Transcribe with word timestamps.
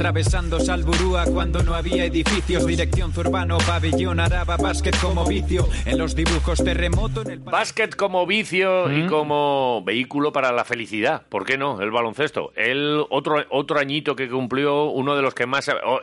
Atravesando 0.00 0.58
Salburúa 0.58 1.24
cuando 1.26 1.62
no 1.62 1.74
había 1.74 2.04
edificios, 2.04 2.66
dirección 2.66 3.12
Zurbano, 3.12 3.58
pabellón, 3.58 4.20
araba, 4.20 4.56
básquet 4.56 4.98
como 4.98 5.24
vicio, 5.26 5.68
en 5.84 5.98
los 5.98 6.16
dibujos 6.16 6.64
terremoto 6.64 7.22
en 7.22 7.30
el... 7.30 7.38
Básquet 7.40 7.94
como 7.94 8.26
vicio 8.26 8.90
y 8.90 9.06
como 9.06 9.82
vehículo 9.84 10.32
para 10.32 10.50
la 10.50 10.64
felicidad. 10.64 11.22
¿Por 11.28 11.44
qué 11.44 11.58
no? 11.58 11.80
El 11.80 11.90
baloncesto. 11.90 12.52
El 12.56 13.04
otro, 13.10 13.44
otro 13.50 13.78
añito 13.78 14.16
que 14.16 14.28
cumplió 14.28 14.84
uno 14.84 15.14
de 15.14 15.22
los 15.22 15.34
que 15.34 15.46
más... 15.46 15.66
sabe- 15.66 15.80
oh, 15.84 16.00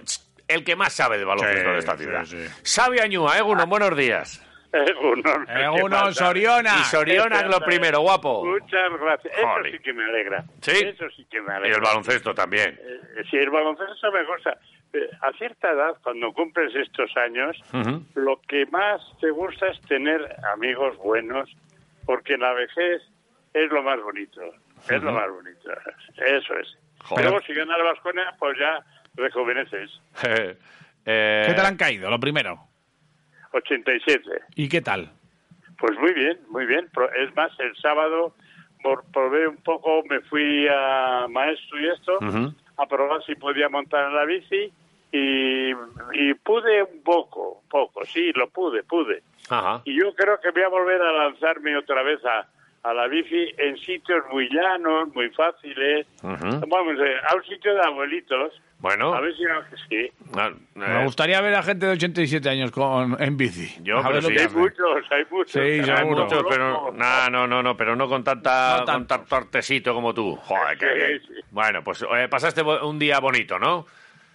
el 0.48 0.64
que 0.64 0.76
más 0.76 0.94
sabe 0.94 1.18
de 1.18 1.26
baloncesto 1.26 1.64
Sí, 1.70 1.72
de 1.74 1.80
esta 1.80 1.98
sí, 1.98 2.04
ciudad. 2.04 2.26
sí. 2.26 2.38
Sabe 2.62 3.02
Añúa, 3.02 3.38
Egunon, 3.38 3.70
buenos 3.70 3.98
días. 3.98 4.42
Egunon, 4.74 5.46
¿qué 5.46 5.64
Egunon? 5.64 6.14
Soriona. 6.14 6.78
Y 6.80 6.84
Soriona, 6.86 7.44
lo 7.44 7.60
primero, 7.60 8.02
guapo. 8.02 8.44
Muchas 8.44 8.92
gracias. 9.00 9.34
Eso 9.38 9.48
sí 9.72 9.80
que 9.80 9.94
me 9.94 10.04
alegra. 10.04 10.44
¿Sí? 10.62 10.72
Eso 10.84 11.06
sí 11.16 11.26
que 11.30 11.42
me 11.42 11.54
Y 11.54 11.56
alegra. 11.58 11.78
el 11.78 11.84
baloncesto 11.84 12.34
también. 12.34 12.80
Eh, 12.82 13.24
sí, 13.30 13.38
el 13.38 13.50
baloncesto 13.52 14.12
me 14.12 14.24
gusta. 14.26 14.58
Eh, 14.94 15.10
A 15.22 15.32
cierta 15.34 15.72
edad, 15.72 15.96
cuando 16.04 16.34
cumples 16.34 16.74
estos 16.76 17.16
años, 17.18 17.56
Ujú. 17.74 18.04
lo 18.16 18.42
que 18.48 18.66
más 18.68 19.02
te 19.22 19.30
gusta 19.30 19.68
es 19.68 19.80
tener 19.82 20.36
amigos 20.54 20.98
buenos, 20.98 21.50
porque 22.06 22.38
la 22.38 22.54
vejez 22.54 23.02
es 23.54 23.72
lo 23.72 23.84
más 23.84 24.02
bonito. 24.02 24.42
Es 24.90 25.02
lo 25.04 25.12
más 25.12 25.30
bonito. 25.30 25.72
Eso 26.18 26.54
es. 26.58 26.68
Joder. 27.04 27.26
Luego, 27.26 27.42
si 27.46 27.54
gana 27.54 27.76
el 27.76 27.84
Vasconia, 27.84 28.34
pues 28.40 28.58
ya 28.60 28.84
rejuveneces. 29.16 29.92
Eh, 31.06 31.44
¿Qué 31.48 31.54
tal 31.54 31.66
han 31.66 31.76
caído? 31.76 32.10
Lo 32.10 32.18
primero. 32.18 32.60
87. 33.54 34.30
¿Y 34.56 34.68
qué 34.68 34.82
tal? 34.82 35.12
Pues 35.78 35.98
muy 36.00 36.14
bien, 36.14 36.40
muy 36.50 36.66
bien. 36.66 36.90
Es 37.18 37.36
más, 37.36 37.52
el 37.60 37.76
sábado 37.78 38.34
por, 38.82 39.04
probé 39.12 39.48
un 39.48 39.58
poco, 39.58 40.04
me 40.10 40.20
fui 40.22 40.68
a 40.68 41.28
maestro 41.30 41.80
y 41.80 41.90
esto, 41.90 42.20
a 42.78 42.86
probar 42.88 43.24
si 43.26 43.36
podía 43.36 43.70
montar 43.70 44.10
en 44.10 44.16
la 44.16 44.26
bici 44.26 44.72
y, 45.12 45.72
y 46.14 46.34
pude 46.44 46.84
un 46.84 47.04
poco, 47.04 47.62
poco, 47.70 48.04
sí, 48.06 48.32
lo 48.34 48.50
pude, 48.50 48.84
pude. 48.84 49.24
Ajá. 49.50 49.82
Y 49.86 50.00
yo 50.00 50.14
creo 50.16 50.40
que 50.42 50.52
voy 50.52 50.64
a 50.64 50.70
volver 50.70 51.02
a 51.02 51.12
lanzarme 51.12 51.78
otra 51.78 52.02
vez 52.04 52.20
a, 52.26 52.48
a 52.84 52.94
la 52.94 53.08
bici 53.08 53.54
en 53.58 53.78
sitios 53.78 54.24
muy 54.32 54.50
llanos, 54.50 55.14
muy 55.14 55.30
fáciles. 55.30 56.08
Ujú. 56.24 56.68
Vamos, 56.68 56.96
eh, 57.00 57.18
a 57.30 57.36
un 57.36 57.44
sitio 57.44 57.74
de 57.76 57.82
abuelitos. 57.82 58.54
Bueno, 58.84 59.14
A 59.14 59.22
ver 59.22 59.34
si 59.34 59.44
sí. 59.90 60.12
ah, 60.36 60.52
Me 60.76 61.00
eh, 61.02 61.04
gustaría 61.06 61.40
ver 61.40 61.56
a 61.56 61.64
gente 61.64 61.86
de 61.86 61.94
87 61.94 62.50
años 62.50 62.70
con, 62.70 63.16
en 63.18 63.38
bici. 63.38 63.74
Yo, 63.82 64.00
A 64.00 64.10
pero 64.10 64.22
sí, 64.24 64.38
Hay 64.38 64.48
muchos, 64.50 65.10
hay 65.10 65.24
muchos. 65.32 65.52
Sí, 65.54 65.60
hay 65.60 65.86
seguro. 65.86 66.26
muchos, 66.26 66.44
pero 66.50 66.92
no, 66.92 67.30
no, 67.30 67.48
no, 67.48 67.64
no, 67.64 67.78
pero 67.78 67.96
no 67.96 68.10
con 68.10 68.26
tanta, 68.26 68.80
No 68.80 68.86
con 68.86 69.08
tanto 69.08 69.36
artesito 69.38 69.94
como 69.94 70.14
tú. 70.14 70.36
Joder, 70.36 70.78
qué 70.78 70.86
Sí, 70.86 70.96
bien. 70.98 71.22
sí. 71.22 71.34
Bueno, 71.52 71.82
pues 71.82 72.02
eh, 72.14 72.28
pasaste 72.30 72.62
un 72.62 73.00
día 73.00 73.22
bonito, 73.22 73.58
¿no? 73.58 73.86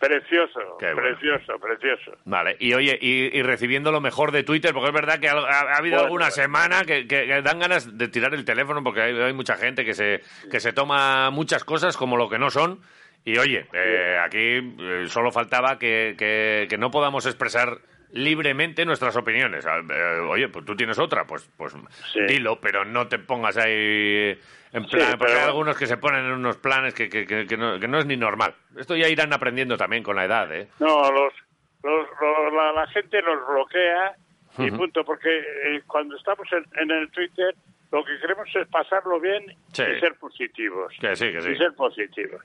Precioso, 0.01 0.61
bueno. 0.81 0.97
precioso, 0.97 1.59
precioso. 1.59 2.13
Vale, 2.25 2.57
y 2.59 2.73
oye, 2.73 2.99
y, 3.03 3.37
y 3.39 3.43
recibiendo 3.43 3.93
lo 3.93 4.01
mejor 4.01 4.33
de 4.33 4.45
Twitter, 4.45 4.73
porque 4.73 4.89
es 4.89 4.95
verdad 4.95 5.19
que 5.19 5.29
ha, 5.29 5.35
ha 5.35 5.77
habido 5.77 5.97
Bueno, 5.97 6.05
alguna 6.05 6.25
bueno. 6.27 6.35
semana 6.35 6.85
que, 6.87 7.07
que- 7.07 7.27
que 7.27 7.43
dan 7.43 7.59
ganas 7.59 7.99
de 7.99 8.09
tirar 8.09 8.33
el 8.33 8.47
teléfono 8.47 8.83
porque 8.83 9.03
hay, 9.03 9.21
hay 9.21 9.33
mucha 9.35 9.57
gente 9.57 9.85
que 9.85 9.93
se, 9.93 10.23
que 10.51 10.59
se 10.61 10.73
toma 10.73 11.29
muchas 11.31 11.65
cosas 11.65 11.99
como 11.99 12.17
lo 12.17 12.31
que 12.31 12.39
no 12.39 12.49
son. 12.49 12.81
Y 13.29 13.37
oye, 13.37 13.67
eh, 13.75 14.17
aquí 14.25 14.39
eh, 14.81 15.05
solo 15.09 15.31
faltaba 15.31 15.79
que, 15.79 16.15
que- 16.19 16.67
que 16.71 16.79
no 16.79 16.91
podamos 16.91 17.27
expresar 17.27 17.77
libremente 18.13 18.87
nuestras 18.87 19.15
opiniones. 19.17 19.67
Ah, 19.67 19.81
eh, 19.87 20.21
oye, 20.27 20.49
pues 20.49 20.65
tú 20.65 20.75
tienes 20.75 20.99
otra, 20.99 21.27
pues, 21.27 21.47
pues 21.59 21.75
Sí. 22.11 22.21
dilo, 22.27 22.59
pero 22.59 22.87
no 22.87 23.07
te 23.07 23.19
pongas 23.19 23.59
ahí 23.59 24.31
en 24.73 24.85
Sí, 24.85 24.97
plan, 24.97 25.19
porque 25.19 25.33
pero- 25.35 25.41
hay 25.41 25.47
algunos 25.47 25.77
que 25.77 25.87
se 25.87 25.99
ponen 25.99 26.25
en 26.25 26.33
unos 26.33 26.57
planes 26.57 26.95
que, 26.95 27.11
que- 27.11 27.27
que- 27.27 27.47
que 27.47 27.57
no, 27.59 27.79
que 27.79 27.87
no 27.87 27.99
es 27.99 28.07
ni 28.07 28.17
normal. 28.17 28.55
Esto 28.79 28.97
ya 28.97 29.09
irán 29.09 29.31
aprendiendo 29.35 29.77
también 29.77 30.03
con 30.03 30.17
la 30.17 30.25
edad, 30.25 30.51
¿eh? 30.57 30.69
No, 30.81 31.03
los, 31.13 31.35
los, 31.83 32.09
los- 32.21 32.53
la, 32.55 32.73
la 32.73 32.87
gente 32.87 33.21
los 33.21 33.47
bloquea 33.47 34.15
y 34.57 34.71
punto, 34.71 35.05
porque 35.05 35.29
eh, 35.39 35.83
cuando 35.87 36.17
estamos 36.17 36.49
en, 36.53 36.65
en 36.81 36.91
el 36.91 37.11
Twitter 37.11 37.55
lo 37.93 38.03
que 38.05 38.19
queremos 38.21 38.49
es 38.57 38.67
pasarlo 38.69 39.21
bien 39.21 39.45
Sí. 39.73 39.83
y 39.83 40.01
ser 40.01 40.15
positivos. 40.15 40.95
Que 40.99 41.15
sí, 41.15 41.31
que 41.31 41.43
sí. 41.43 41.51
Y 41.51 41.57
ser 41.57 41.75
positivos. 41.75 42.41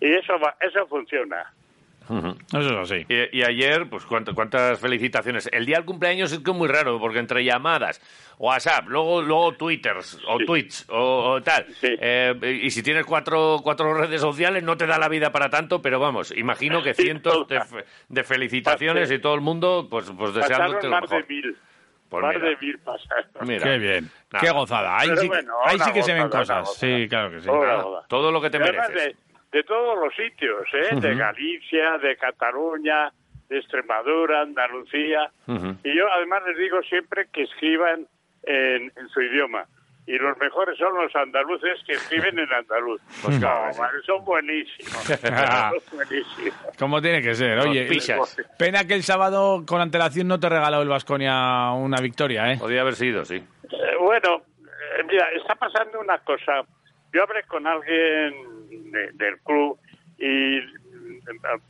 Y 0.00 0.12
eso 0.14 0.38
va, 0.38 0.56
eso 0.60 0.86
funciona. 0.86 1.52
Eso 2.10 2.80
es 2.82 2.90
así. 2.90 3.04
Y, 3.06 3.38
y 3.40 3.42
ayer, 3.44 3.86
pues 3.90 4.06
¿cuánto- 4.06 4.34
cuántas 4.34 4.80
felicitaciones. 4.80 5.46
El 5.52 5.66
día 5.66 5.76
del 5.76 5.84
cumpleaños 5.84 6.32
es 6.32 6.38
que 6.38 6.50
es 6.52 6.56
muy 6.56 6.66
raro, 6.66 6.98
porque 6.98 7.18
entre 7.18 7.44
llamadas, 7.44 8.00
WhatsApp, 8.38 8.86
luego, 8.88 9.20
luego 9.20 9.52
Twitters 9.52 10.18
o 10.26 10.38
Sí. 10.38 10.46
tweets 10.46 10.86
o, 10.88 11.32
o 11.32 11.42
tal. 11.42 11.66
Sí. 11.74 11.94
Eh, 12.00 12.60
y 12.62 12.70
si 12.70 12.82
tienes 12.82 13.04
cuatro, 13.04 13.58
cuatro 13.62 13.92
redes 13.92 14.22
sociales 14.22 14.62
no 14.62 14.78
te 14.78 14.86
da 14.86 14.96
la 14.96 15.08
vida 15.10 15.32
para 15.32 15.50
tanto, 15.50 15.82
pero 15.82 16.00
vamos, 16.00 16.34
imagino 16.34 16.82
que 16.82 16.94
Sí, 16.94 17.02
cientos 17.02 17.46
de, 17.46 17.56
toda. 17.58 17.66
fe- 17.66 17.84
de 18.08 18.24
felicitaciones 18.24 19.10
y 19.10 19.18
todo 19.18 19.34
el 19.34 19.42
mundo, 19.42 19.86
pues, 19.90 20.10
pues 20.16 20.32
deseándote 20.32 20.88
lo 20.88 21.00
mejor. 21.02 21.26
de 21.26 21.34
mil. 21.34 21.56
Pues 22.08 22.22
más 22.22 22.34
mira. 22.36 22.48
de 22.48 22.56
mil. 22.58 22.80
Mira. 23.42 23.64
Qué 23.64 23.78
bien. 23.78 24.10
Nada. 24.32 24.42
Qué 24.46 24.50
gozada. 24.50 24.98
Ahí, 24.98 25.08
Pero 25.10 25.20
sí, 25.20 25.28
bueno, 25.28 25.52
ahí 25.62 25.78
sí 25.78 25.92
que 25.92 26.02
se 26.02 26.14
ven 26.14 26.30
cosas. 26.30 26.74
Sí, 26.76 27.06
claro 27.06 27.30
que 27.32 27.40
sí. 27.42 27.48
Todo 28.08 28.32
lo 28.32 28.40
que 28.40 28.48
te 28.48 28.58
mereces. 28.58 29.14
De, 29.52 29.62
todos 29.64 29.98
los 29.98 30.14
sitios, 30.14 30.66
¿eh? 30.72 30.94
De 31.00 31.14
Galicia, 31.14 31.98
de 31.98 32.16
Cataluña, 32.16 33.12
de 33.48 33.58
Extremadura, 33.58 34.42
Andalucía. 34.42 35.30
Y 35.84 35.96
yo 35.96 36.10
además 36.12 36.42
les 36.46 36.58
digo 36.58 36.82
siempre 36.82 37.28
que 37.32 37.42
escriban 37.42 38.06
en, 38.44 38.92
en 38.96 39.08
su 39.08 39.20
idioma. 39.20 39.66
Y 40.08 40.16
los 40.16 40.38
mejores 40.38 40.78
son 40.78 40.94
los 40.94 41.14
andaluces 41.14 41.78
que 41.86 41.92
escriben 41.92 42.38
en 42.38 42.50
andaluz. 42.50 42.98
Pues 43.22 43.38
claro 43.38 43.70
son 44.06 44.24
buenísimos. 44.24 44.94
son 45.02 45.96
buenísimos. 45.96 46.76
Como 46.78 47.02
tiene 47.02 47.20
que 47.20 47.34
ser. 47.34 47.58
Oye, 47.58 47.84
pichas. 47.84 48.36
pena 48.58 48.86
que 48.86 48.94
el 48.94 49.02
sábado 49.02 49.64
con 49.66 49.82
antelación 49.82 50.26
no 50.26 50.40
te 50.40 50.48
regaló 50.48 50.80
el 50.80 50.88
Vasconia 50.88 51.72
una 51.72 52.00
victoria, 52.00 52.50
¿eh? 52.50 52.56
Podría 52.58 52.80
haber 52.80 52.94
sido, 52.94 53.26
sí. 53.26 53.36
Eh, 53.36 53.96
bueno, 54.00 54.36
eh, 54.98 55.04
mira, 55.06 55.26
está 55.36 55.54
pasando 55.56 56.00
una 56.00 56.16
cosa. 56.20 56.62
Yo 57.12 57.24
hablé 57.24 57.42
con 57.42 57.66
alguien 57.66 58.57
de- 58.90 59.12
del 59.12 59.38
club 59.40 59.78
y 60.18 60.60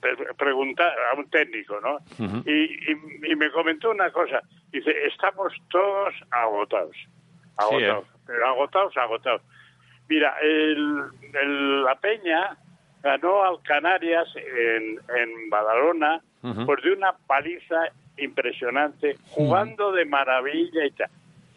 pre- 0.01 0.35
preguntar 0.37 0.93
a 1.13 1.17
un 1.19 1.29
técnico, 1.31 1.81
¿no? 1.81 1.99
y, 2.47 2.53
y- 2.93 3.33
y 3.33 3.37
me 3.37 3.51
comentó 3.51 3.91
una 3.91 4.11
cosa. 4.11 4.41
Dice, 4.71 4.91
estamos 5.07 5.53
todos 5.71 6.15
agotados. 6.31 6.97
Agotados. 7.57 8.07
Pero 8.27 8.47
agotados, 8.47 8.97
agotados. 8.97 9.43
Mira, 10.09 10.35
el, 10.43 11.03
el- 11.43 11.83
la 11.85 11.95
Peña 11.97 12.57
ganó 13.03 13.45
al 13.45 13.63
Canarias 13.63 14.29
en, 14.37 14.99
en 15.17 15.51
Badalona 15.51 16.21
Ujú. 16.43 16.67
por 16.67 16.83
de 16.83 16.93
una 16.93 17.13
paliza 17.27 17.89
impresionante, 18.17 19.17
jugando 19.31 19.93
de 19.93 20.05
maravilla 20.05 20.85
y 20.87 20.91
tal. 20.93 21.11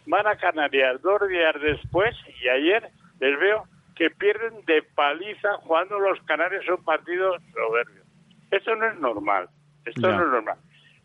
Van 0.05 0.27
a 0.27 0.35
Canarias 0.37 1.01
dos 1.01 1.27
días 1.27 1.55
después 1.61 2.15
y 2.43 2.47
ayer 2.47 2.89
les 3.19 3.39
veo 3.39 3.65
que 3.95 4.09
pierden 4.09 4.63
de 4.65 4.83
paliza 4.83 5.57
jugando 5.57 5.99
los 5.99 6.21
Canarias 6.23 6.67
un 6.69 6.83
partido 6.83 7.37
soberbio. 7.53 8.03
Esto 8.51 8.75
no 8.75 8.87
es 8.87 8.99
normal. 8.99 9.49
Esto 9.85 10.09
Ya. 10.09 10.17
no 10.17 10.23
es 10.23 10.29
normal. 10.29 10.57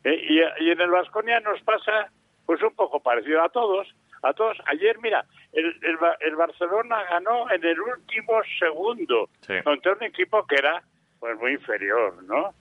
Eh, 0.04 0.20
y, 0.28 0.64
y 0.64 0.70
en 0.70 0.80
el 0.80 0.90
Vasconia 0.90 1.40
nos 1.40 1.60
pasa 1.62 2.10
pues 2.46 2.62
un 2.62 2.74
poco 2.74 3.00
parecido 3.00 3.42
a 3.42 3.48
todos. 3.48 3.88
A 4.22 4.32
todos. 4.32 4.56
Ayer, 4.66 4.98
mira, 5.00 5.24
el, 5.52 5.66
el, 5.82 5.98
el 6.20 6.36
Barcelona 6.36 7.02
ganó 7.10 7.50
en 7.50 7.64
el 7.64 7.80
último 7.80 8.40
segundo 8.58 9.28
Sí. 9.40 9.54
contra 9.62 9.92
un 9.92 10.02
equipo 10.04 10.46
que 10.46 10.56
era 10.56 10.82
pues 11.20 11.36
muy 11.38 11.52
inferior, 11.52 12.22
¿no? 12.24 12.54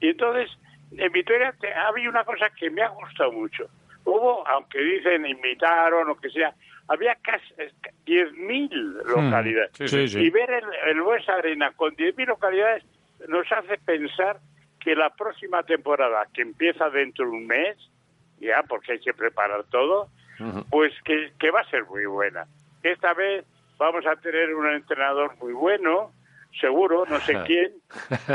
Y 0.00 0.10
entonces, 0.10 0.50
en 0.92 1.12
Vitoria 1.12 1.54
había 1.86 2.08
una 2.08 2.24
cosa 2.24 2.48
que 2.50 2.70
me 2.70 2.82
ha 2.82 2.88
gustado 2.88 3.32
mucho. 3.32 3.68
Hubo, 4.18 4.46
aunque 4.48 4.78
dicen 4.78 5.26
invitaron 5.26 6.10
o 6.10 6.16
que 6.16 6.30
sea, 6.30 6.54
había 6.88 7.14
casi 7.16 7.46
eh, 7.58 7.70
10.000 8.06 9.04
localidades. 9.04 9.70
Sí, 9.74 9.88
sí, 9.88 10.08
sí. 10.08 10.18
Y 10.20 10.30
ver 10.30 10.50
el, 10.50 10.64
el 10.90 11.02
Buesa 11.02 11.34
Arena 11.34 11.72
con 11.72 11.94
10.000 11.94 12.26
localidades 12.26 12.84
nos 13.28 13.50
hace 13.52 13.78
pensar 13.78 14.38
que 14.80 14.94
la 14.94 15.10
próxima 15.10 15.62
temporada, 15.62 16.26
que 16.32 16.42
empieza 16.42 16.88
dentro 16.90 17.24
de 17.24 17.30
un 17.30 17.46
mes, 17.46 17.76
ya 18.40 18.62
porque 18.68 18.92
hay 18.92 19.00
que 19.00 19.12
preparar 19.12 19.64
todo, 19.64 20.08
pues 20.70 20.92
que, 21.04 21.32
que 21.38 21.50
va 21.50 21.60
a 21.60 21.70
ser 21.70 21.84
muy 21.86 22.06
buena. 22.06 22.46
Esta 22.82 23.12
vez 23.12 23.44
vamos 23.76 24.06
a 24.06 24.14
tener 24.16 24.54
un 24.54 24.68
entrenador 24.68 25.36
muy 25.40 25.52
bueno, 25.52 26.12
seguro, 26.60 27.04
no 27.08 27.20
sé 27.20 27.34
quién, 27.46 27.72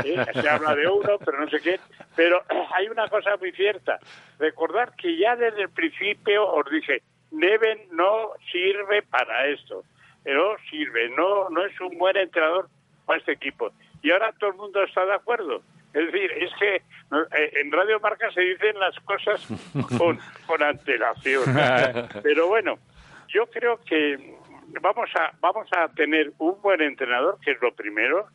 ¿eh? 0.04 0.24
se 0.32 0.48
habla 0.48 0.74
de 0.74 0.88
uno, 0.88 1.18
pero 1.24 1.40
no 1.40 1.48
sé 1.48 1.60
quién, 1.60 1.80
pero 2.16 2.42
hay 2.74 2.88
una 2.88 3.08
cosa 3.08 3.36
muy 3.36 3.52
cierta, 3.52 3.98
recordar 4.38 4.94
que 4.96 5.16
ya 5.16 5.36
desde 5.36 5.62
el 5.62 5.70
principio 5.70 6.46
os 6.46 6.70
dije, 6.70 7.02
Neven 7.30 7.88
no 7.92 8.30
sirve 8.50 9.02
para 9.02 9.46
esto, 9.48 9.82
no 10.24 10.56
sirve, 10.70 11.10
no, 11.10 11.50
no 11.50 11.64
es 11.64 11.78
un 11.80 11.98
buen 11.98 12.16
entrenador 12.16 12.68
para 13.04 13.18
este 13.18 13.32
equipo. 13.32 13.70
Y 14.02 14.10
ahora 14.10 14.32
todo 14.38 14.50
el 14.50 14.56
mundo 14.56 14.82
está 14.82 15.04
de 15.04 15.14
acuerdo. 15.14 15.62
Es 15.92 16.12
decir, 16.12 16.30
es 16.32 16.50
que 16.58 16.74
eh, 16.76 17.52
en 17.60 17.72
Radio 17.72 18.00
Marca 18.00 18.30
se 18.32 18.40
dicen 18.40 18.78
las 18.78 18.94
cosas 19.00 19.46
con, 19.98 20.18
con 20.46 20.62
antelación. 20.62 21.44
Pero 22.22 22.48
bueno, 22.48 22.78
yo 23.28 23.46
creo 23.46 23.78
que 23.84 24.36
vamos 24.80 25.10
a 25.16 25.32
vamos 25.40 25.68
a 25.76 25.88
tener 25.88 26.32
un 26.38 26.60
buen 26.62 26.80
entrenador, 26.80 27.38
que 27.44 27.52
es 27.52 27.60
lo 27.60 27.74
primero, 27.74 28.26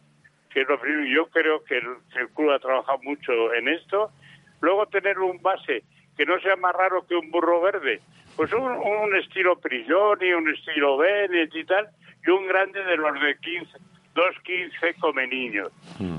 que 0.49 0.61
es 0.61 0.67
lo 0.67 0.79
primero. 0.79 1.05
Yo 1.05 1.29
creo 1.29 1.63
que 1.63 1.77
el, 1.77 1.87
que 2.11 2.19
el 2.19 2.29
club 2.29 2.51
ha 2.51 2.59
trabajado 2.59 2.99
mucho 3.03 3.53
en 3.53 3.67
esto. 3.67 4.11
Luego 4.61 4.85
tener 4.87 5.19
un 5.19 5.41
base 5.41 5.83
que 6.17 6.25
no 6.25 6.39
sea 6.41 6.55
más 6.57 6.75
raro 6.75 7.07
que 7.07 7.15
un 7.15 7.31
burro 7.31 7.61
verde, 7.61 8.01
pues 8.35 8.51
un, 8.51 8.63
un 8.63 9.15
estilo 9.15 9.57
Prigioni, 9.57 10.33
un 10.33 10.49
estilo 10.49 10.97
Bennett 10.97 11.55
y 11.55 11.63
tal, 11.63 11.87
y 12.25 12.29
un 12.29 12.45
grande 12.45 12.83
de 12.83 12.97
los 12.97 13.13
de 13.21 13.37
15, 13.37 13.77
2.15 14.15 14.99
come 14.99 15.27
niños. 15.27 15.69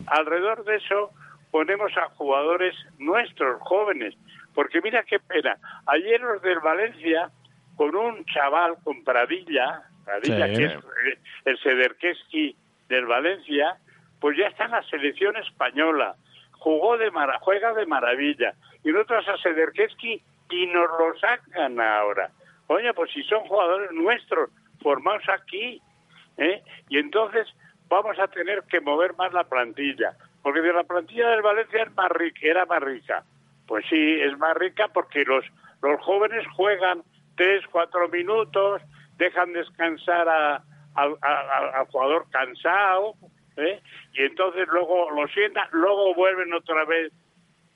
Alrededor 0.06 0.64
de 0.64 0.76
eso 0.76 1.10
ponemos 1.50 1.92
a 1.98 2.08
jugadores 2.14 2.74
nuestros, 2.98 3.60
jóvenes, 3.60 4.14
porque 4.54 4.80
mira 4.80 5.02
qué 5.02 5.18
pena. 5.18 5.56
Ayer 5.86 6.20
los 6.20 6.40
del 6.42 6.60
Valencia, 6.60 7.30
con 7.76 7.94
un 7.94 8.24
chaval, 8.24 8.76
con 8.82 9.04
Pradilla, 9.04 9.82
Sí. 10.22 10.32
que 10.32 10.64
es 10.64 10.72
eh, 10.72 11.18
el 11.44 11.58
Sederkeski 11.58 12.56
del 12.88 13.06
Valencia, 13.06 13.76
pues 14.20 14.36
ya 14.36 14.48
está 14.48 14.64
en 14.64 14.72
la 14.72 14.82
selección 14.84 15.36
española. 15.36 16.16
Jugó 16.52 16.98
de 16.98 17.10
mara, 17.10 17.38
juega 17.40 17.72
de 17.72 17.86
maravilla. 17.86 18.54
Y 18.84 18.90
nosotros 18.90 19.26
a 19.28 19.38
Sederkeski 19.38 20.22
y 20.50 20.66
nos 20.66 20.88
lo 20.98 21.18
sacan 21.18 21.80
ahora. 21.80 22.30
Oye, 22.66 22.92
pues 22.94 23.10
si 23.12 23.22
son 23.24 23.40
jugadores 23.46 23.90
nuestros, 23.92 24.50
formados 24.80 25.28
aquí, 25.28 25.80
¿eh? 26.36 26.62
y 26.88 26.98
entonces 26.98 27.46
vamos 27.88 28.18
a 28.18 28.28
tener 28.28 28.62
que 28.64 28.80
mover 28.80 29.14
más 29.16 29.32
la 29.32 29.44
plantilla. 29.44 30.14
Porque 30.42 30.60
de 30.60 30.72
la 30.72 30.84
plantilla 30.84 31.28
del 31.30 31.42
Valencia 31.42 31.82
es 31.82 31.94
más 31.94 32.10
rica, 32.12 32.40
era 32.42 32.66
más 32.66 32.82
rica. 32.82 33.24
Pues 33.66 33.84
sí, 33.88 34.20
es 34.20 34.36
más 34.38 34.56
rica 34.56 34.88
porque 34.88 35.24
los, 35.24 35.44
los 35.82 36.00
jóvenes 36.00 36.46
juegan 36.56 37.02
tres, 37.36 37.64
cuatro 37.70 38.08
minutos, 38.08 38.82
dejan 39.20 39.52
descansar 39.52 40.28
a- 40.28 40.62
al- 40.94 41.18
a- 41.22 41.78
al 41.80 41.86
jugador 41.86 42.26
cansado, 42.30 43.14
¿eh? 43.56 43.80
y 44.14 44.22
entonces 44.22 44.66
luego 44.68 45.10
lo 45.10 45.28
sientan, 45.28 45.68
luego 45.72 46.14
vuelven 46.14 46.52
otra 46.54 46.84
vez. 46.86 47.12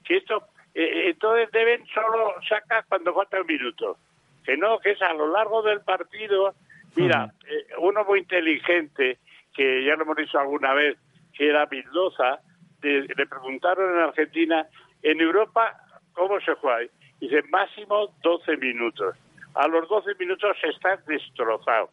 Que 0.04 0.16
esto, 0.16 0.42
eh, 0.74 1.10
entonces 1.10 1.50
deben 1.52 1.86
solo 1.94 2.34
sacar 2.48 2.84
cuando 2.88 3.14
falta 3.14 3.40
un 3.40 3.46
minuto. 3.46 3.98
Que 4.44 4.56
no, 4.56 4.78
que 4.78 4.90
es 4.92 5.02
a 5.02 5.12
lo 5.14 5.26
largo 5.28 5.62
del 5.62 5.80
partido. 5.82 6.54
Mira, 6.96 7.32
eh, 7.48 7.66
uno 7.78 8.04
muy 8.04 8.20
inteligente, 8.20 9.18
que 9.54 9.84
ya 9.84 9.94
lo 9.96 10.02
hemos 10.02 10.16
dicho 10.16 10.38
alguna 10.38 10.72
vez, 10.74 10.96
que 11.36 11.48
era 11.48 11.66
Mendoza, 11.70 12.40
le 12.82 13.26
preguntaron 13.26 13.94
en 13.96 14.02
Argentina, 14.02 14.66
en 15.02 15.20
Europa, 15.20 15.74
¿cómo 16.12 16.38
se 16.40 16.54
juega? 16.54 16.90
Dice, 17.20 17.42
máximo 17.50 18.14
12 18.22 18.56
minutos. 18.58 19.16
A 19.54 19.68
los 19.68 19.88
12 19.88 20.14
minutos 20.18 20.56
estás 20.62 21.04
destrozado. 21.06 21.90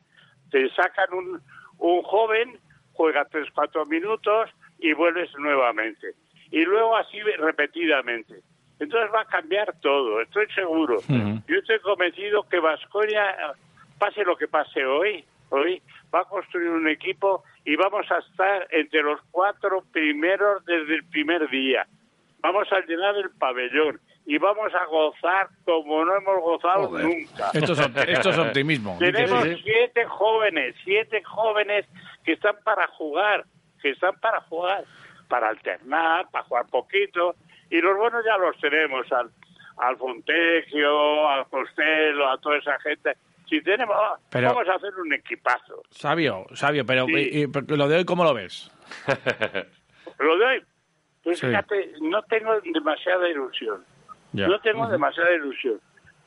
Te 0.49 0.69
sacan 0.69 1.13
un, 1.13 1.41
un 1.77 2.01
joven, 2.03 2.59
juega 2.93 3.25
3, 3.25 3.47
4 3.53 3.85
minutos 3.85 4.49
y 4.79 4.93
vuelves 4.93 5.29
nuevamente. 5.37 6.13
Y 6.51 6.63
luego 6.65 6.95
así 6.97 7.19
repetidamente. 7.21 8.41
Entonces 8.81 9.11
va 9.13 9.21
a 9.21 9.25
cambiar 9.25 9.75
todo, 9.79 10.21
estoy 10.21 10.47
seguro. 10.55 10.97
Yo 11.07 11.55
estoy 11.55 11.79
convencido 11.81 12.41
que 12.49 12.59
Vasconia, 12.59 13.53
pase 13.99 14.23
lo 14.23 14.35
que 14.35 14.47
pase 14.47 14.83
hoy, 14.83 15.23
hoy 15.49 15.79
va 16.13 16.21
a 16.21 16.25
construir 16.25 16.69
un 16.69 16.87
equipo 16.87 17.43
y 17.63 17.75
vamos 17.75 18.09
a 18.09 18.17
estar 18.17 18.67
entre 18.71 19.03
los 19.03 19.21
cuatro 19.29 19.83
primeros 19.91 20.65
desde 20.65 20.95
el 20.95 21.03
primer 21.05 21.47
día. 21.51 21.85
Vamos 22.39 22.73
a 22.73 22.79
llenar 22.79 23.15
el 23.17 23.29
pabellón 23.29 24.01
y 24.33 24.38
vamos 24.38 24.74
a 24.74 24.86
gozar 24.86 25.50
como 25.66 26.06
no 26.06 26.16
hemos 26.16 26.39
gozado 26.42 26.88
Joder. 26.88 27.06
nunca. 27.06 27.50
Esto 27.54 27.74
es, 27.74 27.80
op- 27.80 27.98
esto 28.07 28.30
es 28.30 28.38
optimismo. 28.38 28.95
Tenemos 28.98 29.44
siete 29.62 30.06
jóvenes, 30.06 30.75
siete 30.86 31.22
jóvenes 31.24 31.86
que 32.24 32.33
están 32.33 32.56
para 32.63 32.88
jugar, 32.88 33.44
que 33.81 33.89
están 33.89 34.18
para 34.22 34.39
jugar, 34.42 34.86
para 35.28 35.50
alternar, 35.50 36.30
para 36.31 36.45
jugar 36.45 36.66
poquito. 36.72 37.36
Y 37.69 37.81
los 37.81 37.98
buenos 37.98 38.24
ya 38.25 38.38
los 38.38 38.57
tenemos, 38.62 39.12
al, 39.12 39.30
al 39.78 39.98
Fontecchio, 39.98 41.28
al 41.28 41.45
Costello, 41.50 42.30
a 42.30 42.38
toda 42.38 42.57
esa 42.57 42.80
gente. 42.80 43.12
Si 43.50 43.62
tenemos, 43.62 43.95
ah, 44.00 44.16
Pero- 44.30 44.48
vamos 44.54 44.69
a 44.69 44.75
hacer 44.75 44.94
un 44.95 45.12
equipazo. 45.13 45.83
Sabio, 45.89 46.45
sabio, 46.54 46.86
pero 46.86 47.06
Sí. 47.07 47.13
y- 47.33 47.42
y- 47.44 47.48
pero 47.48 47.75
lo 47.75 47.88
de 47.89 47.98
hoy, 47.98 48.06
¿cómo 48.06 48.24
lo 48.24 48.33
ves? 48.33 48.72
Lo 50.19 50.38
de 50.38 50.45
hoy, 50.45 50.63
pues 51.24 51.39
Sí. 51.39 51.48
fíjate, 51.48 51.94
no 52.01 52.22
tengo 52.24 52.54
demasiada 52.62 53.28
ilusión. 53.28 53.83
Ya. 54.33 54.48
No 54.48 54.60
tengo 54.62 54.88
demasiada 54.88 55.33
ilusión. 55.33 55.80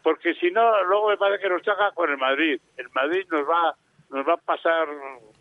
Porque 0.03 0.35
si 0.35 0.51
no, 0.51 0.85
luego 0.85 1.09
me 1.11 1.17
parece 1.17 1.43
que 1.43 1.49
nos 1.49 1.63
toca 1.63 1.91
con 1.95 2.11
el 2.11 2.19
Madrid. 2.19 2.61
El 2.77 2.89
Madrid 2.95 3.25
nos 3.31 3.43
va, 3.49 3.75
nos 4.11 4.27
va 4.29 4.35
a 4.35 4.37
pasar 4.37 4.87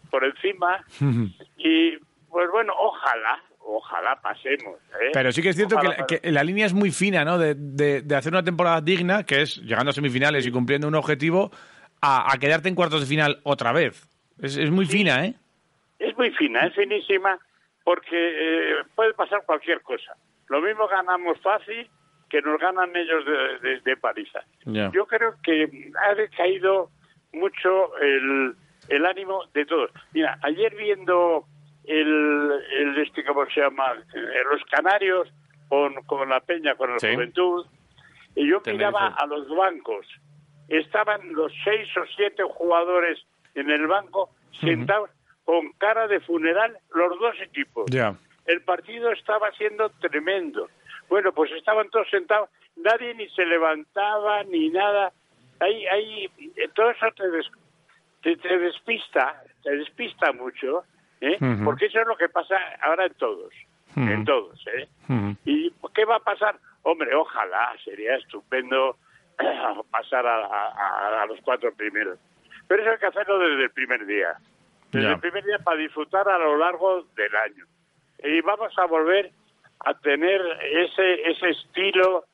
por 0.10 0.24
encima. 0.24 0.84
y 1.58 1.98
pues 2.30 2.50
bueno, 2.50 2.74
ojalá, 2.78 3.44
ojalá 3.60 4.20
pasemos. 4.22 4.76
¿eh? 5.02 5.10
Pero 5.14 5.32
sí 5.32 5.42
que 5.42 5.50
es 5.50 5.56
cierto 5.56 5.78
que 5.78 5.88
la, 5.88 6.06
que 6.08 6.32
la 6.32 6.44
línea 6.44 6.66
es 6.66 6.74
muy 6.74 6.92
fina, 6.92 7.26
¿no? 7.26 7.38
De, 7.38 7.56
de- 7.56 8.02
de 8.02 8.16
hacer 8.16 8.32
una 8.32 8.44
temporada 8.44 8.80
digna, 8.82 9.24
que 9.26 9.42
es 9.42 9.58
llegando 9.58 9.90
a 9.92 9.94
semifinales 9.94 10.48
y 10.48 10.52
cumpliendo 10.52 10.88
un 10.88 10.96
objetivo, 10.96 11.52
a, 12.02 12.32
a 12.34 12.38
quedarte 12.38 12.70
en 12.70 12.76
cuartos 12.76 13.02
de 13.02 13.06
final 13.08 13.40
otra 13.44 13.72
vez. 13.74 14.08
Es, 14.42 14.58
es 14.58 14.72
muy 14.72 14.86
fina, 14.86 15.26
¿eh? 15.26 15.36
Es 16.00 16.18
muy 16.18 16.32
fina, 16.32 16.62
es 16.68 16.74
finísima, 16.76 17.38
porque 17.84 18.10
eh, 18.14 18.76
puede 18.96 19.14
pasar 19.14 19.44
cualquier 19.46 19.82
cosa. 19.82 20.16
Lo 20.48 20.62
mismo 20.62 20.88
ganamos 20.88 21.40
fácil 21.42 21.90
que 22.34 22.42
nos 22.42 22.60
ganan 22.60 22.90
ellos 22.96 23.24
de, 23.28 23.60
de- 23.70 23.80
de 23.82 23.96
paliza. 23.98 24.40
Yo 24.66 25.06
creo 25.06 25.36
que 25.44 25.92
ha 26.04 26.16
decaído 26.16 26.90
mucho 27.32 27.96
el, 28.00 28.56
el 28.90 29.06
ánimo 29.06 29.44
de 29.54 29.64
todos. 29.68 29.92
Mira, 30.14 30.40
ayer 30.42 30.74
viendo 30.76 31.46
el, 31.84 32.52
el 32.80 32.98
este, 32.98 33.24
¿cómo 33.24 33.46
se 33.46 33.62
llama? 33.62 33.86
Eh, 34.16 34.20
los 34.52 34.64
Canarios 34.72 35.32
con, 35.70 35.94
con 36.08 36.28
la 36.28 36.40
Peña, 36.40 36.74
con 36.74 36.90
la 36.90 36.98
Sí. 36.98 37.14
Juventud, 37.14 37.68
y 38.36 38.50
yo 38.50 38.64
miraba 38.66 39.10
a 39.10 39.28
los 39.28 39.48
bancos. 39.56 40.08
Estaban 40.70 41.34
los 41.34 41.54
seis 41.64 41.88
o 41.98 42.04
siete 42.16 42.42
jugadores 42.42 43.20
en 43.54 43.70
el 43.70 43.86
banco 43.86 44.32
sentados 44.60 45.12
con 45.46 45.72
cara 45.74 46.08
de 46.08 46.20
funeral, 46.22 46.76
los 46.96 47.20
dos 47.20 47.36
equipos. 47.42 47.86
Ya. 47.92 48.16
El 48.48 48.62
partido 48.64 49.12
estaba 49.12 49.52
siendo 49.52 49.90
tremendo. 50.02 50.68
Bueno, 51.14 51.32
pues 51.32 51.52
estaban 51.52 51.92
todos 51.92 52.10
sentados, 52.10 52.50
nadie 52.76 53.14
ni 53.14 53.30
se 53.30 53.46
levantaba 53.46 54.42
ni 54.46 54.70
nada. 54.70 55.12
Ahí, 55.60 55.86
ahí, 55.86 56.28
todo 56.74 56.90
eso 56.90 57.06
te, 57.16 57.30
des- 57.30 57.52
te, 58.24 58.36
te 58.38 58.58
despista, 58.58 59.44
te 59.62 59.78
despista 59.78 60.32
mucho, 60.32 60.84
¿eh? 61.22 61.38
Porque 61.64 61.86
eso 61.86 62.02
es 62.02 62.08
lo 62.08 62.18
que 62.18 62.30
pasa 62.30 62.58
ahora 62.82 63.06
en 63.06 63.14
todos, 63.14 63.54
en 63.96 64.26
todos, 64.26 64.60
¿eh? 64.76 64.88
¿Y 65.46 65.72
qué 65.94 66.04
va 66.04 66.16
a 66.16 66.20
pasar? 66.20 66.56
Hombre, 66.82 67.14
ojalá, 67.14 67.76
sería 67.86 68.16
estupendo 68.16 68.98
pasar 69.92 70.26
a, 70.26 70.46
a- 70.48 71.22
a 71.22 71.26
los 71.28 71.40
cuatro 71.42 71.72
primeros. 71.76 72.18
Pero 72.68 72.82
eso 72.82 72.92
hay 72.92 72.98
que 72.98 73.06
hacerlo 73.06 73.38
desde 73.38 73.66
el 73.66 73.70
primer 73.72 74.04
día. 74.08 74.34
Desde 74.92 75.08
el 75.14 75.20
primer 75.20 75.44
día 75.46 75.60
para 75.60 75.78
disfrutar 75.78 76.28
a 76.28 76.40
lo 76.40 76.58
largo 76.58 77.04
del 77.16 77.36
año. 77.36 77.66
Y 78.24 78.42
vamos 78.42 78.74
a 78.80 78.86
volver 78.86 79.30
a 79.84 79.94
tener 79.96 80.42
ese, 80.72 81.30
ese 81.30 81.50
estilo 81.50 82.26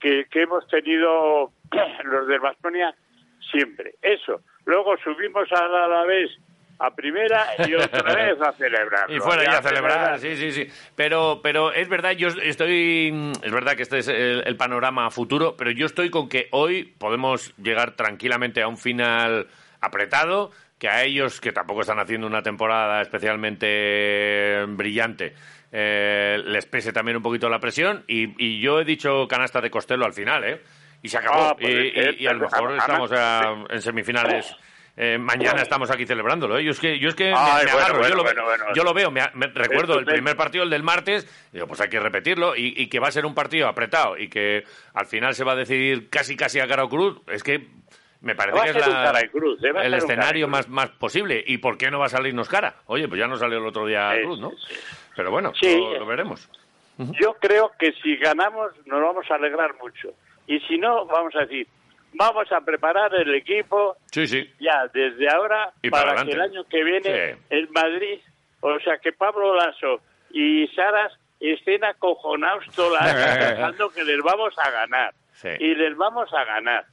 que, 0.00 0.26
que 0.30 0.42
hemos 0.42 0.66
tenido 0.68 1.52
los 2.04 2.26
de 2.26 2.38
Bastonia 2.38 2.94
siempre. 3.50 3.94
Eso. 4.02 4.40
Luego 4.64 4.96
subimos 4.98 5.50
a 5.52 5.68
la, 5.68 5.84
a 5.84 5.88
la 5.88 6.04
vez 6.04 6.30
a 6.78 6.90
primera 6.94 7.46
y 7.66 7.74
otra 7.74 8.14
vez 8.14 8.40
a 8.40 8.52
celebrar. 8.52 9.10
Y 9.10 9.20
fuera 9.20 9.44
ya 9.44 9.58
a 9.58 9.62
celebrar, 9.62 10.18
sí, 10.18 10.36
sí, 10.36 10.52
sí. 10.52 10.66
Pero, 10.94 11.40
pero 11.42 11.72
es 11.72 11.88
verdad, 11.88 12.12
yo 12.12 12.28
estoy. 12.28 13.32
Es 13.42 13.52
verdad 13.52 13.74
que 13.76 13.82
este 13.82 13.98
es 13.98 14.08
el, 14.08 14.42
el 14.46 14.56
panorama 14.56 15.10
futuro, 15.10 15.56
pero 15.56 15.70
yo 15.70 15.86
estoy 15.86 16.10
con 16.10 16.28
que 16.28 16.48
hoy 16.50 16.84
podemos 16.84 17.54
llegar 17.56 17.92
tranquilamente 17.96 18.62
a 18.62 18.68
un 18.68 18.76
final 18.76 19.46
apretado, 19.84 20.50
que 20.78 20.88
a 20.88 21.02
ellos, 21.04 21.40
que 21.40 21.52
tampoco 21.52 21.82
están 21.82 21.98
haciendo 22.00 22.26
una 22.26 22.42
temporada 22.42 23.00
especialmente 23.02 24.64
brillante, 24.68 25.34
eh, 25.72 26.38
les 26.44 26.66
pese 26.66 26.92
también 26.92 27.16
un 27.16 27.22
poquito 27.22 27.48
la 27.48 27.58
presión. 27.60 28.04
Y, 28.06 28.34
y 28.44 28.60
yo 28.60 28.80
he 28.80 28.84
dicho 28.84 29.26
canasta 29.28 29.60
de 29.60 29.70
Costello 29.70 30.04
al 30.04 30.12
final, 30.12 30.44
¿eh? 30.44 30.62
Y 31.02 31.08
se 31.08 31.18
acabó. 31.18 31.48
Ah, 31.50 31.56
puede 31.56 31.86
y, 31.86 31.88
y- 31.88 31.92
ser, 31.92 32.20
y 32.20 32.26
a 32.26 32.32
lo 32.32 32.40
mejor 32.40 32.76
estamos 32.76 33.12
a- 33.12 33.64
en 33.68 33.82
semifinales 33.82 34.56
eh, 34.96 35.18
mañana 35.18 35.60
estamos 35.62 35.90
aquí 35.90 36.06
celebrándolo. 36.06 36.56
¿eh? 36.56 36.62
Yo 36.64 36.70
es 36.70 36.78
que, 36.78 37.00
yo 37.00 37.08
es 37.08 37.16
que 37.16 37.32
Ay, 37.36 37.64
me, 37.66 37.72
bueno, 37.72 37.78
agarro, 37.78 37.98
bueno, 37.98 38.08
yo, 38.10 38.14
lo, 38.16 38.22
bueno, 38.22 38.44
bueno. 38.44 38.64
yo 38.76 38.84
lo 38.84 38.94
veo, 38.94 39.10
me, 39.10 39.22
me- 39.34 39.48
recuerdo 39.48 39.98
el 39.98 40.04
primer 40.04 40.36
partido, 40.36 40.62
el 40.62 40.70
del 40.70 40.84
martes, 40.84 41.26
digo, 41.52 41.66
pues 41.66 41.80
hay 41.80 41.88
que 41.88 41.98
repetirlo 41.98 42.54
y, 42.54 42.74
y 42.80 42.86
que 42.88 43.00
va 43.00 43.08
a 43.08 43.10
ser 43.10 43.26
un 43.26 43.34
partido 43.34 43.66
apretado 43.66 44.16
y 44.16 44.28
que 44.28 44.62
al 44.94 45.06
final 45.06 45.34
se 45.34 45.42
va 45.42 45.52
a 45.52 45.56
decidir 45.56 46.08
casi 46.10 46.36
casi 46.36 46.60
a 46.60 46.68
cara 46.68 46.84
o 46.84 46.88
cruz. 46.88 47.20
Es 47.26 47.42
que 47.42 47.66
me 48.24 48.34
parece 48.34 48.72
que 48.72 48.78
es 48.78 48.86
la- 48.88 49.28
cruz, 49.30 49.62
¿eh? 49.62 49.72
El 49.82 49.94
escenario 49.94 50.48
más, 50.48 50.68
más 50.68 50.90
posible. 50.90 51.42
¿Y 51.46 51.58
por 51.58 51.76
qué 51.78 51.90
no 51.90 51.98
va 52.00 52.06
a 52.06 52.08
salirnos 52.08 52.48
cara? 52.48 52.74
Oye, 52.86 53.06
pues 53.08 53.18
ya 53.20 53.26
no 53.28 53.36
salió 53.36 53.58
el 53.58 53.66
otro 53.66 53.86
día 53.86 54.12
cruz, 54.22 54.40
¿no? 54.40 54.52
Pero 55.16 55.30
bueno, 55.30 55.52
Sí. 55.60 55.76
lo, 55.78 55.98
lo 55.98 56.06
veremos. 56.06 56.48
Yo 57.20 57.34
creo 57.40 57.72
que 57.78 57.92
si 58.02 58.16
ganamos 58.16 58.72
nos 58.86 59.00
vamos 59.00 59.30
a 59.30 59.34
alegrar 59.34 59.74
mucho. 59.82 60.10
Y 60.46 60.60
si 60.60 60.78
no, 60.78 61.06
vamos 61.06 61.34
a 61.36 61.40
decir, 61.40 61.66
vamos 62.12 62.50
a 62.52 62.60
preparar 62.60 63.14
el 63.14 63.34
equipo 63.34 63.96
Sí, 64.12 64.26
sí. 64.26 64.48
ya 64.60 64.86
desde 64.92 65.28
ahora 65.28 65.72
Y 65.82 65.90
para 65.90 66.14
para, 66.14 66.24
que 66.24 66.32
el 66.32 66.40
año 66.40 66.64
que 66.68 66.84
viene 66.84 67.36
el 67.50 67.68
Madrid, 67.70 68.20
o 68.60 68.78
sea, 68.80 68.98
que 68.98 69.12
Pablo 69.12 69.54
Lasso 69.54 70.00
y 70.30 70.66
Saras 70.68 71.12
estén 71.40 71.84
acojonados 71.84 72.64
toda 72.74 73.04
la 73.04 73.12
pensando 73.56 73.90
que 73.90 74.04
les 74.04 74.20
vamos 74.22 74.54
a 74.58 74.70
ganar. 74.70 75.14
Y 75.58 75.74
les 75.74 75.96
vamos 75.96 76.32
a 76.32 76.44
ganar. 76.44 76.86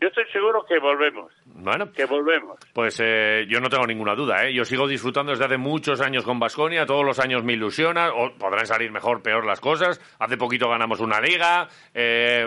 Yo 0.00 0.08
estoy 0.08 0.26
seguro 0.32 0.64
que 0.64 0.78
volvemos, 0.78 1.32
Bueno, 1.60 1.90
que 1.90 2.04
volvemos. 2.04 2.56
Pues 2.72 3.00
eh, 3.02 3.44
yo 3.48 3.60
no 3.60 3.68
tengo 3.68 3.84
ninguna 3.86 4.14
duda, 4.14 4.44
¿eh? 4.46 4.54
Yo 4.54 4.64
sigo 4.64 4.86
disfrutando 4.86 5.32
desde 5.32 5.44
hace 5.44 5.56
muchos 5.56 6.00
años 6.00 6.22
con 6.24 6.38
Basconia, 6.38 6.86
todos 6.86 7.04
los 7.04 7.18
años 7.18 7.42
me 7.42 7.54
ilusiona, 7.54 8.10
o 8.12 8.32
podrán 8.38 8.64
salir 8.64 8.92
mejor, 8.92 9.22
peor 9.22 9.44
las 9.44 9.58
cosas. 9.60 10.00
Hace 10.20 10.36
poquito 10.36 10.68
ganamos 10.68 11.00
una 11.00 11.20
liga, 11.20 11.66
eh, 11.94 12.46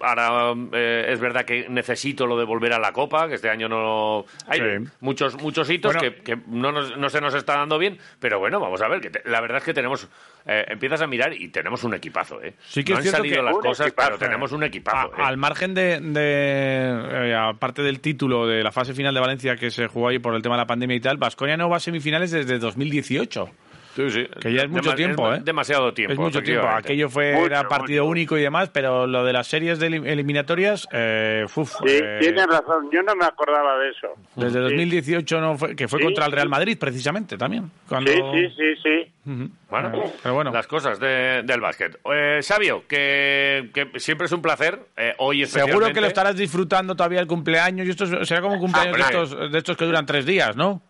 ahora 0.00 0.54
eh, 0.72 1.06
es 1.08 1.18
verdad 1.20 1.44
que 1.44 1.68
necesito 1.68 2.24
lo 2.26 2.38
de 2.38 2.44
volver 2.44 2.72
a 2.72 2.78
la 2.78 2.92
Copa, 2.92 3.26
que 3.28 3.34
este 3.34 3.50
año 3.50 3.68
no... 3.68 4.24
Hay 4.46 4.60
Sí. 4.60 4.90
muchos, 5.00 5.42
muchos 5.42 5.68
hitos 5.68 5.94
Bueno. 5.96 6.14
que, 6.16 6.22
que 6.22 6.38
no, 6.46 6.70
nos- 6.70 6.96
no 6.96 7.08
se 7.08 7.20
nos 7.20 7.34
está 7.34 7.56
dando 7.56 7.78
bien, 7.78 7.98
pero 8.20 8.38
bueno, 8.38 8.60
vamos 8.60 8.80
a 8.80 8.86
ver, 8.88 9.00
que 9.00 9.10
te- 9.10 9.22
la 9.28 9.40
verdad 9.40 9.58
es 9.58 9.64
que 9.64 9.74
tenemos... 9.74 10.08
eh, 10.46 10.64
empiezas 10.68 11.02
a 11.02 11.06
mirar 11.08 11.32
y 11.32 11.48
tenemos 11.48 11.82
un 11.82 11.94
equipazo, 11.94 12.40
¿eh? 12.42 12.54
Sí 12.60 12.84
que 12.84 12.92
no 12.94 13.00
es 13.00 13.06
han 13.06 13.12
salido 13.12 13.36
que- 13.38 13.42
las 13.42 13.58
cosas, 13.58 13.86
equipazo, 13.88 14.08
pero 14.10 14.18
tenemos 14.18 14.52
un 14.52 14.62
equipazo, 14.62 15.12
A- 15.16 15.18
¿eh? 15.18 15.22
Al 15.24 15.36
margen 15.36 15.74
de, 15.74 15.98
de, 16.00 17.30
eh, 17.30 17.34
aparte 17.34 17.82
del 17.82 18.00
título 18.00 18.46
de 18.46 18.51
la 18.62 18.72
fase 18.72 18.92
final 18.94 19.14
de 19.14 19.20
Valencia 19.20 19.54
que 19.56 19.70
se 19.70 19.86
jugó 19.86 20.08
ahí 20.08 20.18
por 20.18 20.34
el 20.34 20.42
tema 20.42 20.56
de 20.56 20.62
la 20.62 20.66
pandemia 20.66 20.96
y 20.96 21.00
tal, 21.00 21.16
Vasconia 21.16 21.56
no 21.56 21.68
va 21.68 21.76
a 21.76 21.80
semifinales 21.80 22.30
desde 22.32 22.58
2018. 22.58 23.48
Sí, 23.94 24.08
sí. 24.08 24.26
Que 24.40 24.54
ya 24.54 24.62
es 24.62 24.70
mucho 24.70 24.90
Dema- 24.92 24.96
tiempo, 24.96 25.34
¿eh? 25.34 25.40
Demasiado 25.44 25.92
tiempo. 25.92 26.14
es 26.14 26.18
mucho 26.18 26.40
tiempo. 26.42 26.66
Aquello 26.66 27.10
fue 27.10 27.34
Mucho, 27.34 27.46
era 27.46 27.68
partido 27.68 28.04
mucho. 28.04 28.10
único 28.12 28.38
y 28.38 28.40
demás, 28.40 28.70
pero 28.70 29.06
lo 29.06 29.22
de 29.22 29.34
las 29.34 29.46
series 29.46 29.78
de 29.78 29.90
elim- 29.90 30.06
eliminatorias, 30.06 30.88
eh, 30.92 31.44
uf, 31.54 31.72
Sí, 31.84 31.98
eh, 32.00 32.16
tienes 32.20 32.46
razón, 32.46 32.88
yo 32.90 33.02
no 33.02 33.14
me 33.14 33.26
acordaba 33.26 33.78
de 33.80 33.90
eso. 33.90 34.08
desde 34.34 34.60
Sí. 34.60 34.64
2018 34.64 35.40
no 35.42 35.58
fue, 35.58 35.76
que 35.76 35.88
fue 35.88 35.98
Sí, 35.98 36.06
contra 36.06 36.24
el 36.24 36.32
Real. 36.32 36.48
Madrid 36.48 36.78
precisamente 36.80 37.36
también. 37.36 37.70
Cuando... 37.86 38.10
Sí, 38.10 38.18
sí, 38.32 38.48
sí, 38.56 38.74
sí. 38.82 39.01
Bueno, 39.24 39.92
pero 40.22 40.34
bueno. 40.34 40.50
las 40.50 40.66
cosas 40.66 40.98
de- 40.98 41.42
del 41.44 41.60
básquet. 41.60 41.98
Eh, 42.12 42.40
Sabio, 42.42 42.86
que, 42.88 43.70
que 43.72 43.98
siempre 44.00 44.24
es 44.26 44.32
un 44.32 44.42
placer. 44.42 44.80
eh, 44.96 45.14
hoy 45.18 45.46
Seguro 45.46 45.92
que 45.92 46.00
lo 46.00 46.08
estarás 46.08 46.34
disfrutando 46.36 46.96
todavía 46.96 47.20
el 47.20 47.26
cumpleaños 47.28 47.86
y 47.86 47.90
esto 47.90 48.04
es- 48.04 48.26
será 48.28 48.40
como 48.40 48.54
un 48.54 48.60
cumpleaños 48.60 48.96
de 48.96 49.02
estos, 49.02 49.52
de 49.52 49.58
estos 49.58 49.76
que 49.76 49.84
duran 49.84 50.06
tres 50.06 50.26
días, 50.26 50.56
¿no? 50.56 50.82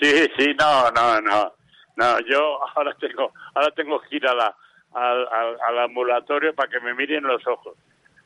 Sí, 0.00 0.26
sí, 0.38 0.54
no, 0.58 0.90
no, 0.92 1.20
no. 1.20 1.52
No, 1.96 2.18
yo 2.20 2.58
ahora 2.74 2.94
tengo, 2.98 3.30
ahora 3.54 3.70
tengo 3.76 4.00
que 4.00 4.16
ir 4.16 4.26
a 4.26 4.34
la, 4.34 4.56
al, 4.94 5.28
al- 5.28 5.58
al 5.68 5.78
ambulatorio 5.80 6.54
para 6.54 6.70
que 6.70 6.80
me 6.80 6.94
miren 6.94 7.24
los 7.24 7.46
ojos. 7.46 7.76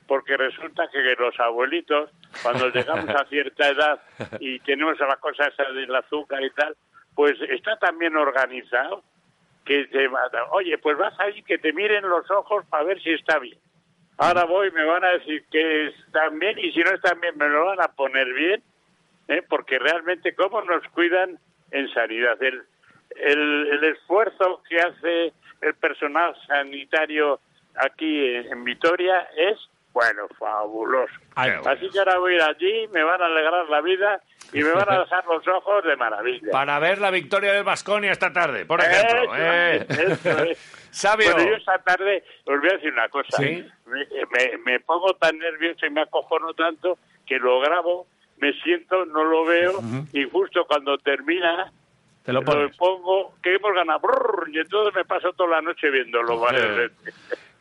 Porque 0.06 0.36
resulta 0.36 0.86
que 0.92 0.98
los 1.18 1.34
abuelitos, 1.40 2.10
cuando 2.42 2.68
llegamos 2.68 3.08
a 3.08 3.24
cierta 3.28 3.68
edad 3.68 4.00
y 4.38 4.60
tenemos 4.60 4.96
la 5.00 5.16
cosa 5.16 5.48
esa 5.48 5.64
del 5.72 5.92
azúcar 5.96 6.40
y 6.44 6.50
tal, 6.50 6.76
pues 7.16 7.32
está 7.50 7.76
también 7.78 8.14
organizado 8.16 9.02
que 9.64 9.86
te 9.86 10.08
mata. 10.08 10.44
Oye, 10.50 10.78
pues 10.78 10.96
vas 10.96 11.18
ahí 11.20 11.42
que 11.42 11.58
te 11.58 11.72
miren 11.72 12.08
los 12.08 12.30
ojos 12.30 12.64
para 12.66 12.84
ver 12.84 13.02
si 13.02 13.10
está 13.12 13.38
bien. 13.38 13.58
Ahora 14.16 14.44
voy, 14.44 14.70
me 14.70 14.84
van 14.84 15.04
a 15.04 15.10
decir 15.10 15.44
que 15.50 15.86
están 15.88 16.38
bien 16.38 16.58
y 16.58 16.70
si 16.72 16.80
no 16.80 16.90
están 16.90 17.20
bien 17.20 17.36
me 17.36 17.48
lo 17.48 17.64
van 17.64 17.80
a 17.80 17.88
poner 17.88 18.32
bien, 18.32 18.62
¿eh? 19.28 19.42
porque 19.48 19.78
realmente 19.78 20.34
cómo 20.34 20.62
nos 20.62 20.86
cuidan 20.88 21.38
en 21.72 21.92
sanidad. 21.92 22.40
El, 22.40 22.62
el, 23.16 23.66
el 23.72 23.84
esfuerzo 23.84 24.62
que 24.68 24.78
hace 24.78 25.32
el 25.62 25.74
personal 25.74 26.36
sanitario 26.46 27.40
aquí 27.76 28.36
en 28.36 28.64
Vitoria 28.64 29.28
es, 29.36 29.58
bueno, 29.94 30.26
fabuloso. 30.38 31.14
Ay, 31.36 31.50
Qué 31.52 31.56
bueno. 31.58 31.70
Así 31.76 31.88
que 31.90 31.98
ahora 32.00 32.18
voy 32.18 32.32
a 32.32 32.36
ir 32.36 32.42
allí, 32.42 32.88
me 32.92 33.02
van 33.02 33.22
a 33.22 33.26
alegrar 33.26 33.66
la 33.70 33.80
vida 33.80 34.20
y 34.52 34.62
me 34.62 34.70
van 34.72 34.90
a 34.92 34.98
dejar 35.04 35.24
los 35.26 35.48
ojos 35.48 35.84
de 35.84 35.96
maravilla. 35.96 36.50
Para 36.52 36.78
ver 36.80 36.98
la 36.98 37.10
victoria 37.10 37.52
del 37.52 37.64
Vasconia 37.64 38.12
esta 38.12 38.32
tarde, 38.32 38.66
por 38.66 38.80
Eso 38.80 38.90
ejemplo. 38.90 39.36
eh. 39.36 39.86
es, 39.88 39.98
eso 40.26 40.44
es. 40.44 40.58
Sabio. 40.94 41.32
Bueno, 41.32 41.48
yo 41.50 41.56
esta 41.56 41.78
tarde 41.78 42.22
os 42.44 42.60
voy 42.60 42.68
a 42.70 42.74
decir 42.74 42.92
una 42.92 43.08
cosa. 43.08 43.36
Sí. 43.38 43.66
Me, 43.86 44.04
me- 44.06 44.58
me 44.64 44.80
pongo 44.80 45.14
tan 45.14 45.38
nervioso 45.38 45.86
y 45.86 45.90
me 45.90 46.02
acojono 46.02 46.52
tanto 46.54 46.98
que 47.26 47.38
lo 47.38 47.58
grabo, 47.60 48.06
me 48.38 48.52
siento, 48.62 49.04
no 49.06 49.24
lo 49.24 49.44
veo 49.44 49.80
y 50.12 50.28
justo 50.28 50.64
cuando 50.66 50.98
termina 50.98 51.72
Te 52.24 52.32
lo 52.32 52.42
pongo, 52.42 53.34
que 53.42 53.54
hemos 53.54 53.72
ganado, 53.74 54.00
brrr, 54.00 54.48
y 54.52 54.58
entonces 54.58 54.94
me 54.94 55.04
paso 55.04 55.32
toda 55.32 55.50
la 55.50 55.62
noche 55.62 55.88
viéndolo. 55.90 56.40
veces. 56.40 56.92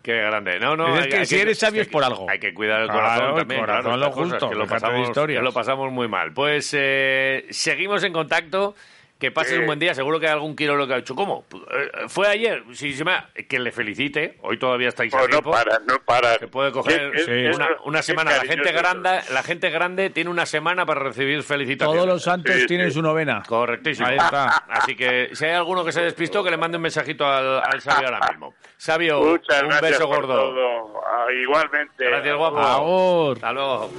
Qué 0.04 0.18
grande. 0.18 0.60
No, 0.60 0.76
no. 0.76 1.00
Es 1.00 1.08
que 1.08 1.26
si 1.26 1.40
eres 1.40 1.58
sabio 1.58 1.82
es 1.82 1.88
por 1.88 2.04
algo. 2.04 2.30
Hay 2.30 2.38
que 2.38 2.54
cuidar 2.54 2.82
el 2.82 2.88
Claro, 2.88 3.02
corazón 3.02 3.30
el 3.30 3.36
también. 3.38 3.62
corazón, 3.62 3.84
claro, 3.84 3.98
lo 3.98 4.12
cosas, 4.12 4.32
justo, 4.32 4.50
que 4.50 4.56
lo 4.56 4.68
pasamos, 4.68 5.12
que 5.26 5.34
lo 5.42 5.52
pasamos 5.54 5.92
muy 5.94 6.08
mal. 6.10 6.34
Pues 6.34 6.76
eh, 6.78 7.46
seguimos 7.50 8.04
en 8.04 8.12
contacto. 8.12 8.76
Que 9.24 9.32
pases 9.32 9.58
un 9.58 9.66
buen 9.68 9.80
día. 9.80 9.96
Seguro 9.96 10.20
que 10.20 10.26
hay 10.28 10.34
algún 10.34 10.54
kilo 10.54 10.76
lo 10.76 10.86
que 10.86 10.96
ha 10.96 10.98
hecho. 10.98 11.16
¿Cómo? 11.16 11.46
Eh, 11.72 11.92
Fue 12.10 12.28
ayer. 12.28 12.62
Sí, 12.74 12.92
se 12.92 13.06
me 13.06 13.14
ha- 13.14 13.30
Que 13.48 13.58
le 13.58 13.72
felicite. 13.72 14.38
Hoy 14.42 14.60
todavía 14.60 14.90
estáis 14.90 15.14
a 15.14 15.18
Pues 15.20 15.30
no 15.30 15.38
tiempo. 15.38 15.52
para, 15.52 15.80
no 15.80 15.98
para. 16.04 16.38
Se 16.40 16.50
puede 16.50 16.74
coger 16.74 17.16
Es- 17.16 17.24
sí, 17.24 17.32
es- 17.32 17.56
una, 17.56 17.70
una 17.86 18.00
es 18.00 18.06
semana. 18.06 18.32
La 18.36 18.44
gente 18.44 18.74
grande, 18.74 19.22
la 19.32 19.42
gente 19.44 19.70
grande 19.70 20.10
tiene 20.10 20.30
una 20.30 20.46
semana 20.46 20.86
para 20.86 21.00
recibir 21.04 21.42
felicitaciones. 21.42 22.02
Todos 22.02 22.14
los 22.16 22.22
santos 22.22 22.54
Sí, 22.54 22.66
tienen 22.66 22.90
sí. 22.90 22.96
su 22.96 23.02
novena. 23.02 23.44
Correctísimo. 23.48 24.10
Ahí 24.10 24.18
está. 24.18 24.48
Así 24.70 24.94
que 24.98 25.30
si 25.32 25.46
hay 25.46 25.52
alguno 25.54 25.86
que 25.86 25.94
se 25.94 26.02
despistó, 26.02 26.44
que 26.44 26.52
le 26.52 26.58
mande 26.58 26.76
un 26.76 26.84
mensajito 26.84 27.26
al, 27.26 27.62
al 27.64 27.80
Sabio 27.80 28.10
ahora 28.10 28.28
mismo. 28.30 28.54
Sabio, 28.76 29.22
Muchas 29.22 29.62
un 29.64 29.70
gracias 29.70 29.92
beso 29.92 30.08
por 30.10 30.18
gordo. 30.28 30.36
todo. 30.54 31.02
Ah, 31.02 31.28
igualmente. 31.32 32.04
Gracias, 32.04 32.36
guapo. 32.36 33.32
Hasta 33.32 33.54
luego. 33.54 33.90